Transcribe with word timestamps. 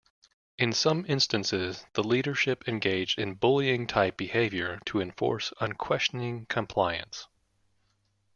In 0.57 0.73
some 0.73 1.05
instances 1.07 1.85
the 1.93 2.01
leadership 2.01 2.67
engaged 2.67 3.19
in 3.19 3.35
bullying-type 3.35 4.17
behavior 4.17 4.79
to 4.87 4.99
enforce 4.99 5.53
unquestioning 5.61 6.47
compliance. 6.47 7.27